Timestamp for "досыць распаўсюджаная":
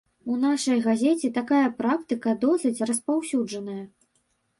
2.45-3.83